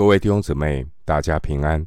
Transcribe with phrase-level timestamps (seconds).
[0.00, 1.86] 各位弟兄姊妹，大家平安！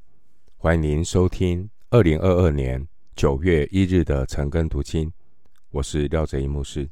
[0.58, 5.12] 欢迎您收听二零二二年九月一日的晨更读经。
[5.72, 6.88] 我是廖哲一牧师。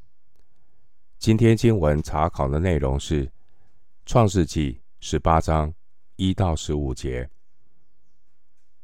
[1.19, 3.27] 今天经文查考的内容是
[4.03, 5.71] 《创世纪》十八章
[6.15, 7.23] 一到十五节。《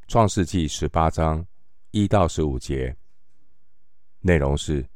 [0.07, 1.43] 创世纪》十八章
[1.89, 2.95] 一到十五节
[4.19, 4.87] 内容是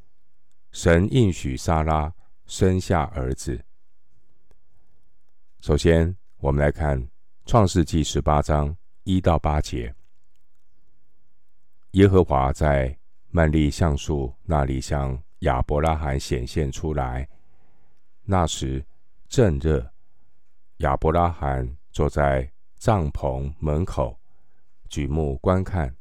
[0.70, 2.14] 神应许撒拉
[2.46, 3.60] 生下儿子。
[5.60, 7.11] 首先，我们来看。
[7.44, 9.92] 创世纪十八章一到八节，
[11.90, 12.96] 耶和华在
[13.30, 17.28] 曼利橡树那里向亚伯拉罕显现出来。
[18.24, 18.82] 那时
[19.28, 19.92] 正热，
[20.78, 24.18] 亚伯拉罕坐在帐篷门口，
[24.88, 25.94] 举目观看，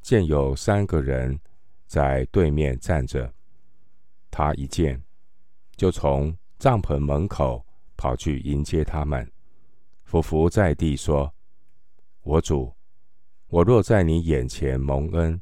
[0.00, 1.38] 见有三个人
[1.86, 3.32] 在对面站着。
[4.30, 5.00] 他一见，
[5.76, 7.64] 就从帐篷门口
[7.96, 9.30] 跑去迎接他们。
[10.10, 11.32] 伏伏在地说
[12.22, 12.74] ：“我主，
[13.46, 15.40] 我若在你眼前蒙恩，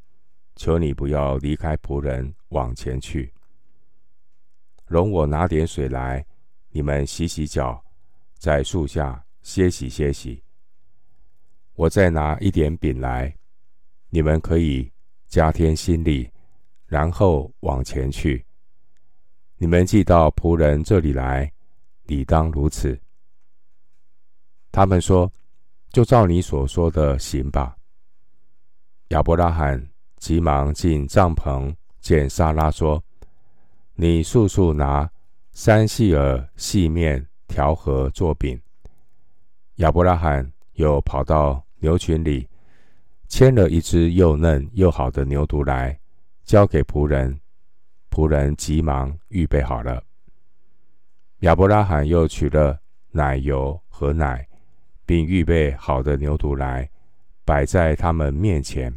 [0.56, 3.32] 求你不要离开仆人往前去。
[4.84, 6.22] 容我拿点水来，
[6.68, 7.82] 你们洗洗脚，
[8.34, 10.42] 在树下歇息歇息。
[11.72, 13.34] 我再拿一点饼来，
[14.10, 14.92] 你们可以
[15.28, 16.30] 加添心力，
[16.84, 18.44] 然后往前去。
[19.56, 21.50] 你们既到仆人这里来，
[22.02, 23.00] 理当如此。”
[24.70, 25.30] 他们说
[25.90, 27.76] ：“就照你所说的行吧。”
[29.08, 29.88] 亚伯拉罕
[30.18, 33.02] 急忙进帐篷，见撒拉说
[33.94, 35.10] ：“你速速拿
[35.52, 38.60] 三细耳细面调和做饼。”
[39.76, 42.48] 亚伯拉罕又跑到牛群里，
[43.28, 45.98] 牵了一只又嫩又好的牛犊来，
[46.44, 47.38] 交给仆人。
[48.10, 50.02] 仆人急忙预备好了。
[51.40, 52.76] 亚伯拉罕又取了
[53.10, 54.47] 奶油和奶。
[55.08, 56.86] 并预备好的牛犊来，
[57.42, 58.94] 摆在他们面前，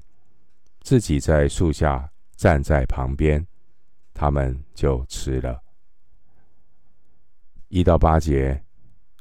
[0.81, 3.47] 自己在树下站在旁边，
[4.13, 5.63] 他们就吃了。
[7.69, 8.62] 一到八节，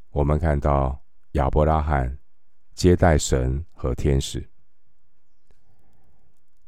[0.09, 1.01] 我们看到
[1.31, 2.17] 亚伯拉罕
[2.73, 4.45] 接待神和天使。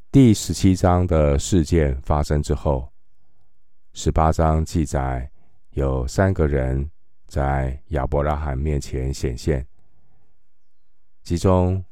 [0.10, 2.90] 第十七章的事件发生之后，
[3.92, 5.30] 十八章记载
[5.72, 6.90] 有三个人
[7.28, 9.68] 在亚伯拉罕面前显现。
[11.24, 11.84] 其中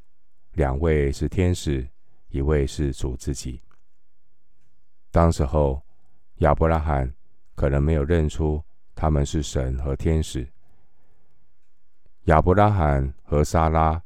[0.56, 1.88] 两位是天使，
[2.28, 3.62] 一位是主自己。
[5.10, 5.82] 当时候，
[6.40, 7.10] 亚伯拉罕
[7.56, 8.62] 可能没有认出
[8.94, 10.46] 他们是神和天使。
[12.26, 14.04] 亚伯拉罕和撒拉，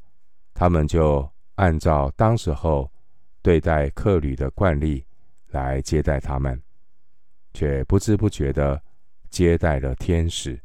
[0.53, 2.91] 他们就按照当时候
[3.41, 5.03] 对待客旅的惯例
[5.47, 6.61] 来接待他们，
[7.51, 8.79] 却不知不觉地
[9.31, 10.61] 接待了天使。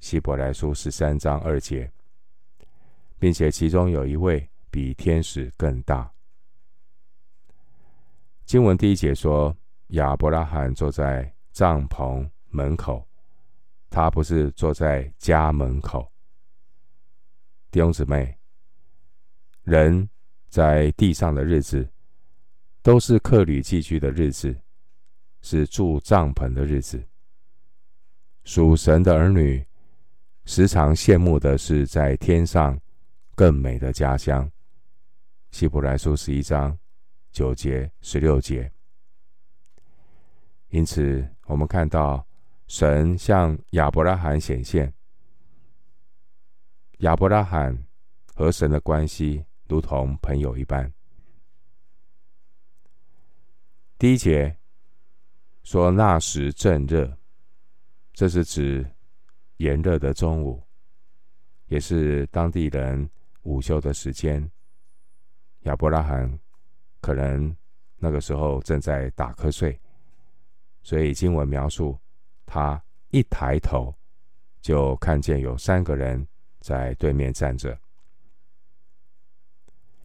[0.00, 1.90] 希伯来书十三章二节。
[3.20, 6.10] 并且其中有一位比天使更大。
[8.46, 9.54] 经文第一节说，
[9.88, 13.06] 亚伯拉罕坐在帐篷门口，
[13.90, 16.10] 他不是坐在家门口。
[17.70, 18.34] 弟兄姊妹，
[19.64, 20.08] 人
[20.48, 21.86] 在地上的日子，
[22.82, 24.56] 都是客旅寄居的日子，
[25.42, 27.00] 是住帐篷的日子。
[28.44, 29.62] 属神的儿女，
[30.46, 32.80] 时常羡慕的是在天上。
[33.40, 34.52] 更美的家乡，
[35.50, 36.78] 希伯来书十一章
[37.32, 38.70] 九节、十六节。
[40.68, 42.22] 因此，我们看到
[42.66, 44.92] 神向亚伯拉罕显现，
[46.98, 47.82] 亚伯拉罕
[48.34, 50.92] 和神的关系如同朋友一般。
[53.96, 54.54] 第一节
[55.62, 57.16] 说那时正热，
[58.12, 58.86] 这是指
[59.56, 60.62] 炎热的中午，
[61.68, 63.08] 也是当地人。
[63.42, 64.50] 午休的时间，
[65.60, 66.38] 亚伯拉罕
[67.00, 67.54] 可能
[67.96, 69.78] 那个时候正在打瞌睡，
[70.82, 71.98] 所以经文描述
[72.44, 73.94] 他一抬头
[74.60, 76.26] 就看见有三个人
[76.60, 77.78] 在对面站着。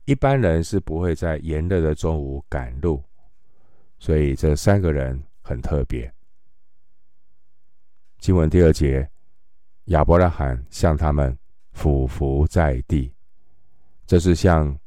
[0.06, 3.04] 一般人是不会在炎热的中午赶路，
[3.98, 6.14] 所以这三个人很特别。
[8.20, 9.10] 经文第二节，
[9.86, 11.38] 亚伯拉罕向他们
[11.74, 13.15] 俯伏在地。
[14.07, 14.78] 这是向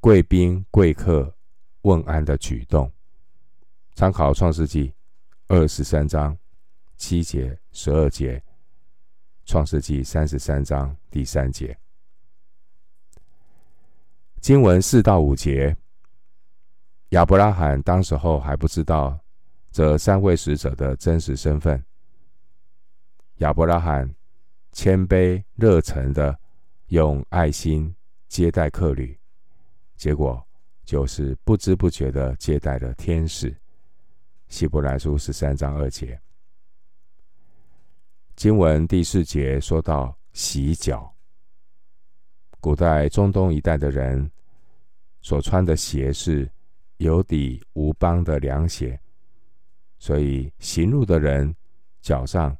[0.00, 1.34] 贵宾贵客
[1.82, 2.90] 问安的举动。
[3.94, 4.88] 参考《创世纪》
[5.48, 6.34] 二十三章
[6.96, 8.38] 七节、十二节，
[9.44, 11.76] 《创世纪》三十三章第三节。
[14.40, 15.76] 经文四到五节，
[17.10, 19.20] 亚伯拉罕当时候还不知道
[19.70, 21.84] 这三位使者的真实身份。
[23.38, 24.10] 亚伯拉罕
[24.72, 26.34] 谦卑热诚的。
[26.90, 27.94] 用爱心
[28.26, 29.16] 接待客旅，
[29.94, 30.44] 结果
[30.84, 33.56] 就是不知不觉的接待了天使。
[34.48, 36.20] 希伯来书十三章二节，
[38.34, 41.14] 经文第四节说到洗脚。
[42.58, 44.28] 古代中东一带的人
[45.22, 46.50] 所穿的鞋是
[46.96, 49.00] 有底无帮的凉鞋，
[50.00, 51.54] 所以行路的人
[52.02, 52.56] 脚上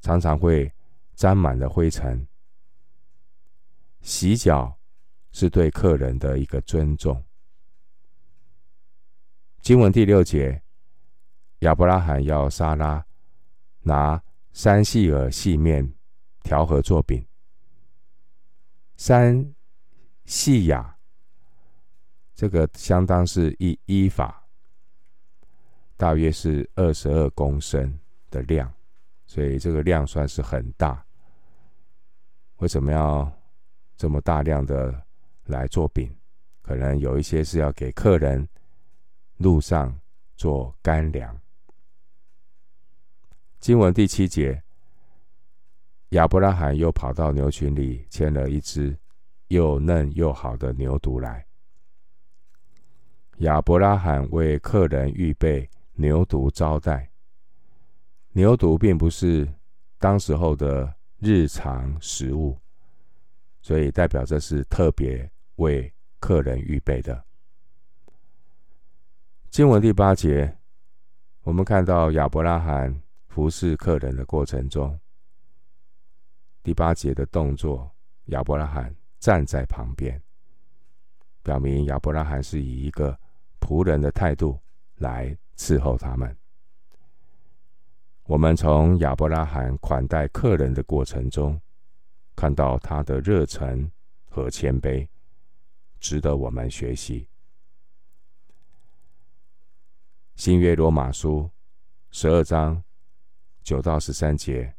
[0.00, 0.72] 常常会
[1.16, 2.24] 沾满了灰尘。
[4.04, 4.78] 洗脚
[5.32, 7.24] 是对客人的一个尊重。
[9.60, 10.60] 经文第六节。
[11.60, 13.02] 亚伯拉罕要撒拉
[13.80, 14.22] 拿
[14.52, 15.94] 三细耳细面
[16.42, 17.26] 调和做饼。
[18.96, 19.54] 三
[20.26, 20.98] 细亚，
[22.34, 24.46] 这个相当是一一法，
[25.96, 27.98] 大约是二十二公升
[28.30, 28.70] 的量，
[29.24, 31.02] 所以这个量算是很大。
[32.56, 33.32] 为什么要
[33.96, 35.02] 这么大量的
[35.44, 36.14] 来做饼？
[36.62, 38.48] 可能有一些是要给客人
[39.36, 39.98] 路上
[40.36, 41.38] 做干粮。
[43.60, 44.62] 经文第七节，
[46.10, 48.96] 亚伯拉罕又跑到牛群里牵了一只
[49.48, 51.44] 又嫩又好的牛犊来。
[53.38, 57.10] 亚伯拉罕为客人预备牛犊招待。
[58.32, 59.46] 牛犊并不是
[59.98, 62.58] 当时候的日常食物，
[63.64, 65.26] 所以代表这是特别
[65.56, 65.90] 为
[66.20, 67.24] 客人预备的。
[69.48, 70.54] 经文第八节，
[71.44, 72.94] 我们看到亚伯拉罕。
[73.26, 74.96] 服侍客人的过程中，
[76.62, 77.90] 第八节的动作，
[78.26, 80.22] 亚伯拉罕站在旁边，
[81.42, 83.18] 表明亚伯拉罕是以一个
[83.58, 84.56] 仆人的态度
[84.98, 86.36] 来伺候他们。
[88.22, 91.60] 我们从亚伯拉罕款待客人的过程中，
[92.34, 93.90] 看到他的热忱
[94.28, 95.08] 和谦卑，
[96.00, 97.28] 值得我们学习。
[100.36, 101.50] 新约罗马书
[102.10, 102.82] 十二章。
[103.62, 104.74] 九到十三节，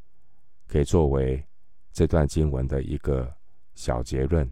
[0.68, 1.44] 可以作为
[1.92, 3.36] 这段经文的一个
[3.74, 4.48] 小结论。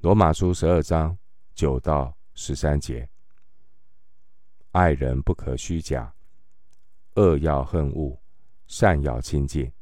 [0.00, 1.16] 罗马书十二章
[1.54, 3.08] 九到十三节：
[4.72, 6.14] 爱人不可虚假，
[7.14, 8.20] 恶要恨恶，
[8.66, 9.72] 善要亲近，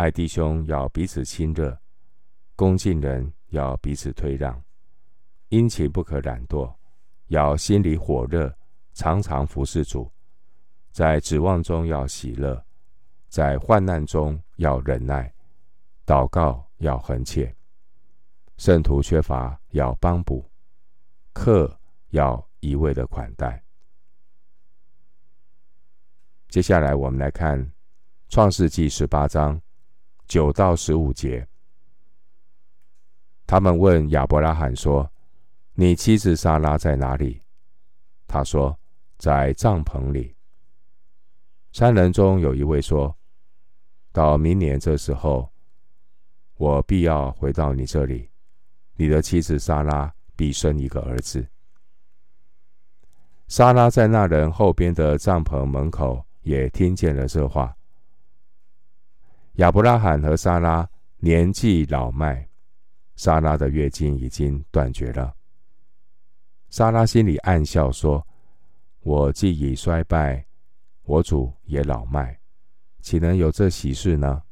[0.00, 1.78] 爱弟兄要彼此亲热，
[2.56, 4.58] 恭敬人要彼此退让，
[5.50, 6.74] 殷勤不可懒惰，
[7.26, 8.50] 要心里火热，
[8.94, 10.10] 常常服侍主。
[10.90, 12.64] 在指望中要喜乐，
[13.28, 15.30] 在患难中要忍耐，
[16.06, 17.54] 祷告要恒切，
[18.56, 20.50] 圣徒缺乏要帮补，
[21.34, 23.62] 客要一味的款待。
[26.48, 27.70] 接下来，我们来看
[28.30, 29.60] 创世记十八章
[30.30, 31.44] 九到十五节。
[33.48, 35.10] 他们问亚伯拉罕说
[35.74, 37.42] ：“你妻子撒拉在哪里？”
[38.28, 38.78] 他说
[39.18, 40.32] ：“在帐篷里。”
[41.74, 43.12] 三人中有一位说
[44.14, 45.50] ：“到明年这时候，
[46.54, 48.30] 我必要回到你这里，
[48.94, 51.44] 你的妻子撒拉必生一个儿子。”
[53.48, 57.76] 撒拉在那人后边的帐篷门口也听见了这话。
[59.60, 62.48] 亚伯拉罕和莎拉年纪老迈，
[63.16, 65.36] 莎拉的月经已经断绝了。
[66.70, 68.26] 莎拉心里暗笑说
[69.04, 70.46] ：“我既已衰败。”
[71.04, 72.40] 我主也老迈，
[73.02, 74.42] 岂能有这喜事呢？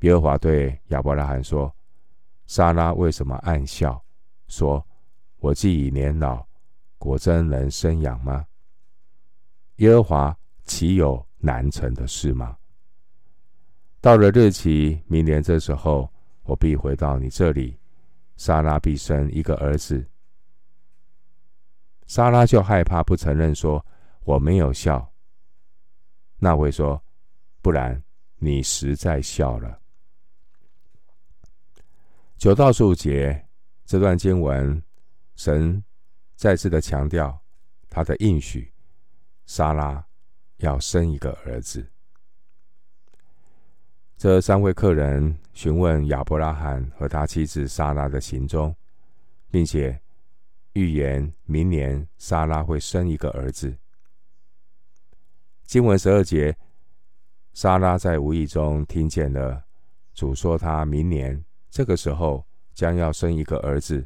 [0.00, 1.72] 耶和华对亚伯拉罕说
[2.48, 4.04] ：“莎拉为什么暗笑？
[4.48, 4.84] 说
[5.36, 6.44] 我既已年老，
[6.98, 8.44] 果真能生养吗？
[9.76, 12.56] 耶和华岂有难成的事吗？
[14.00, 16.12] 到了日期，明年这时候，
[16.42, 17.78] 我必回到你这里，
[18.36, 20.06] 莎拉必生一个儿子。
[22.06, 23.84] 莎拉就害怕，不承认说。”
[24.28, 25.10] 我没有笑。
[26.36, 27.02] 那位说
[27.62, 28.04] ：“不然，
[28.36, 29.80] 你实在笑了。”
[32.36, 33.48] 九到十五节
[33.86, 34.82] 这段经文，
[35.34, 35.82] 神
[36.36, 37.40] 再次的强调
[37.88, 38.70] 他的应许，
[39.46, 40.06] 莎拉
[40.58, 41.90] 要生一个儿子。
[44.18, 48.74] 这三位客人询问亚伯拉罕和他妻子撒拉的行踪，
[49.48, 49.96] 并且
[50.72, 53.72] 预言明年撒拉会生一个儿子。
[55.62, 56.56] 经文十二节，
[57.54, 59.62] 撒拉在无意中听见了
[60.12, 62.44] 主说，他明年这个时候
[62.74, 64.04] 将要生一个儿子。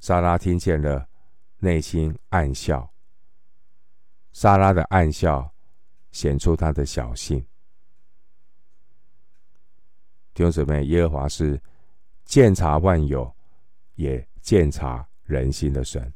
[0.00, 1.06] 撒拉听见了，
[1.60, 2.90] 内心暗笑。
[4.32, 5.52] 撒拉的暗笑
[6.10, 7.46] 显出他的小性。
[10.38, 11.60] 弟兄姊妹，耶和华是
[12.24, 13.34] 鉴察万有，
[13.96, 16.14] 也鉴察人心的神。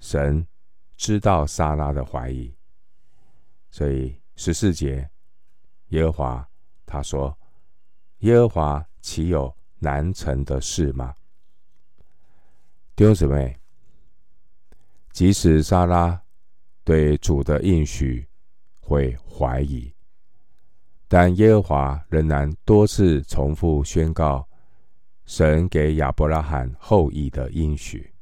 [0.00, 0.46] 神
[0.98, 2.54] 知道撒拉的怀疑，
[3.70, 5.08] 所以十四节，
[5.88, 6.50] 耶和华
[6.84, 7.34] 他说
[8.20, 11.14] ：“耶和华岂有难成的事吗？”
[12.94, 13.58] 弟兄姊妹，
[15.10, 16.22] 即使撒拉
[16.84, 18.28] 对主的应许
[18.78, 19.90] 会怀疑。
[21.12, 24.48] 但耶和华仍然多次重复宣告
[25.24, 28.14] 神给亚伯拉罕后裔的应许。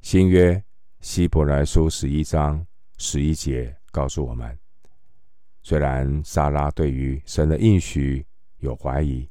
[0.00, 0.62] 新约
[1.00, 2.64] 希伯来书十一章
[2.96, 4.56] 十一节告诉我们：
[5.64, 8.24] 虽然撒拉对于神的应许
[8.58, 9.28] 有怀疑，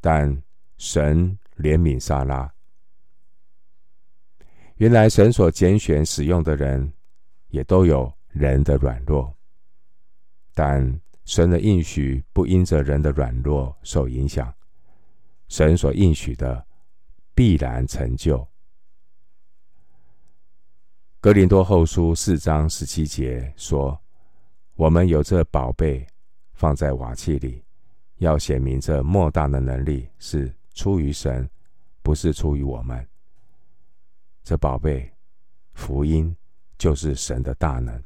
[0.00, 0.42] 但
[0.78, 2.50] 神怜悯撒拉。
[4.76, 6.90] 原来神所拣选使用的人，
[7.48, 9.33] 也都有人的软弱。
[10.54, 14.54] 但神的应许不因着人的软弱受影响，
[15.48, 16.64] 神所应许的
[17.34, 18.46] 必然成就。
[21.20, 24.00] 哥林多后书四章十七节说
[24.76, 26.06] ：“我们有这宝贝
[26.52, 27.64] 放在瓦器里，
[28.18, 31.48] 要显明这莫大的能力是出于神，
[32.02, 33.04] 不是出于我们。
[34.42, 35.10] 这宝贝
[35.72, 36.36] 福音
[36.78, 38.00] 就是神的大能。”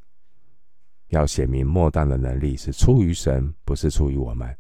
[1.09, 4.57] 要显明莫大的能力是出于神，不是出于我们。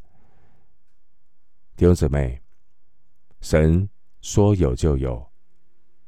[1.77, 2.41] 弟兄姊妹，
[3.41, 3.89] 神
[4.21, 5.25] 说有就有，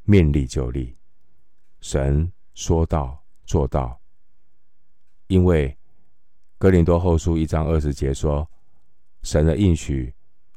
[0.04, 0.96] 命立就立，
[1.80, 4.00] 神说到做到。
[5.28, 5.76] 因为
[6.58, 8.48] 哥林多后书一章二十节说，
[9.22, 10.12] 神的应许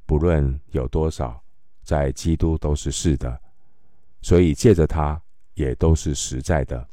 [0.05, 1.43] 不论有多少，
[1.83, 3.39] 在基督都是是的，
[4.21, 5.21] 所以借着他
[5.53, 6.89] 也都是实在的，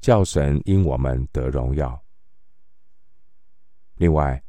[0.00, 2.03] 叫神因我们得荣耀。
[3.96, 4.42] 另外，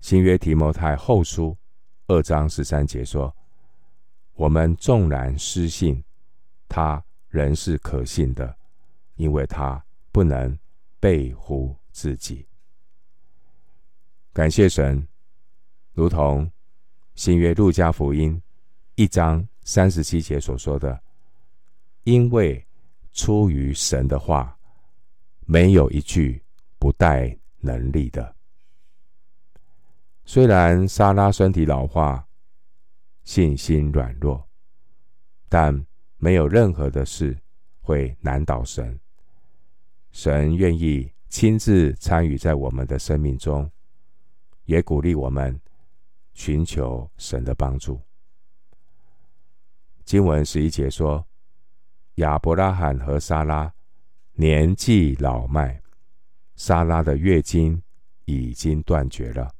[0.00, 1.56] 新约提摩太后书
[2.06, 3.34] 二章十三节说
[4.34, 6.04] ：“我们纵然失信，
[6.68, 8.56] 他仍是可信的，
[9.16, 9.82] 因为他
[10.12, 10.56] 不能
[11.00, 12.46] 背乎自己。”
[14.32, 15.08] 感谢神，
[15.92, 16.48] 如同
[17.14, 18.40] 新约路加福音
[18.94, 21.02] 一章三十七节所说的
[22.04, 22.64] ：“因为
[23.12, 24.56] 出于神的话，
[25.46, 26.40] 没有一句
[26.78, 28.32] 不带能力的。”
[30.30, 32.28] 虽然莎拉身体老化，
[33.24, 34.46] 信心软弱，
[35.48, 35.86] 但
[36.18, 37.34] 没有任何的事
[37.80, 39.00] 会难倒神。
[40.10, 43.70] 神愿意亲自参与在我们的生命中，
[44.66, 45.58] 也鼓励我们
[46.34, 47.98] 寻求神的帮助。
[50.04, 51.26] 经文十一节说
[52.16, 53.72] ：“亚伯拉罕和莎拉
[54.34, 55.80] 年纪老迈，
[56.54, 57.82] 莎拉的月经
[58.26, 59.50] 已经断绝了。”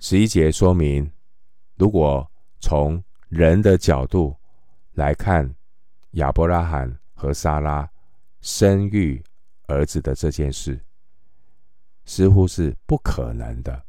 [0.00, 1.10] 十一节说明，
[1.74, 4.36] 如果从人的角度
[4.92, 5.52] 来看，
[6.12, 7.90] 亚伯拉罕和撒拉
[8.40, 9.20] 生育
[9.66, 10.80] 儿子的这件事，
[12.04, 13.84] 似乎是不可能的。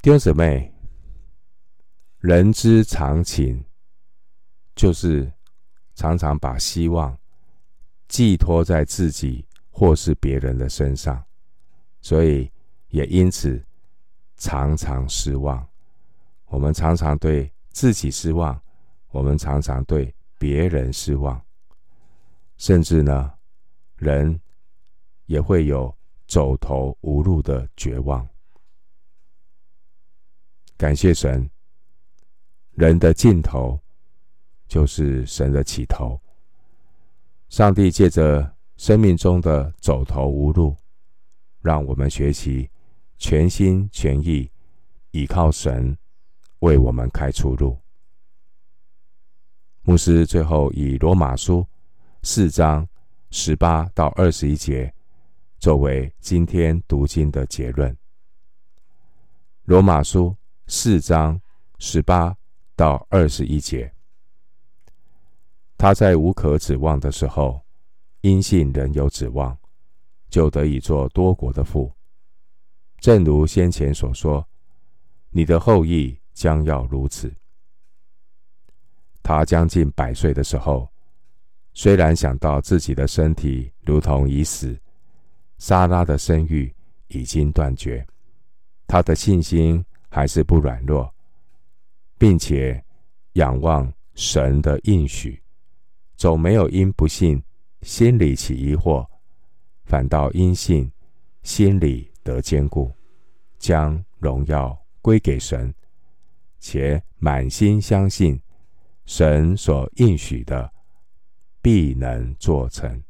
[0.00, 0.72] 弟兄姊妹，
[2.20, 3.62] 人之常情，
[4.74, 5.30] 就是
[5.94, 7.14] 常常把希望
[8.08, 11.22] 寄托在自己或是别人的身上，
[12.00, 12.50] 所以。
[12.94, 13.60] 也因此
[14.36, 15.66] 常常失望，
[16.46, 18.62] 我们常常对自己失望，
[19.10, 21.44] 我们常常对别人失望，
[22.56, 23.34] 甚至呢，
[23.96, 24.40] 人
[25.26, 25.92] 也会有
[26.28, 28.24] 走投无路的绝望。
[30.76, 31.50] 感谢神，
[32.74, 33.76] 人的尽头
[34.68, 36.16] 就是神的起头。
[37.48, 40.76] 上帝借着生命中的走投无路，
[41.60, 42.70] 让我们学习。
[43.26, 44.50] 全心全意
[45.12, 45.96] 倚靠神，
[46.58, 47.74] 为我们开出路。
[49.80, 51.66] 牧师最后以罗马书
[52.22, 52.86] 四章
[53.30, 54.92] 十八到二十一节
[55.58, 57.96] 作为今天读经的结论。
[59.64, 61.40] 罗马书四章
[61.78, 62.36] 十八
[62.76, 63.90] 到二十一节，
[65.78, 67.58] 他在无可指望的时候，
[68.20, 69.56] 因信仍有指望，
[70.28, 71.90] 就得以做多国的父。
[73.04, 74.48] 正如先前所说，
[75.28, 77.30] 你的后裔将要如此。
[79.22, 80.88] 他将近百岁的时候，
[81.74, 84.74] 虽然想到自己的身体如同已死，
[85.58, 86.74] 撒拉的生育
[87.08, 88.06] 已经断绝，
[88.86, 91.12] 他的信心还是不软弱，
[92.16, 92.82] 并且
[93.34, 95.38] 仰望神的应许，
[96.16, 97.42] 总没有因不信
[97.82, 99.06] 心里起疑惑，
[99.84, 100.90] 反倒因信
[101.42, 102.13] 心里。
[102.24, 102.90] 得坚固，
[103.58, 105.72] 将荣耀归给神，
[106.58, 108.40] 且满心相信
[109.06, 110.72] 神所应许的
[111.62, 113.00] 必能做成。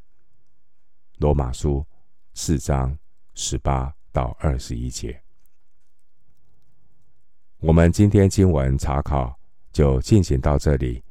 [1.18, 1.86] 罗马书
[2.34, 2.98] 四章
[3.34, 5.18] 十八到二十一节。
[7.58, 9.34] 我们今天经文查考
[9.72, 11.02] 就进行到这里。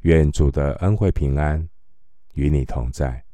[0.00, 1.68] 愿主的恩惠平安
[2.34, 3.24] 与你同在。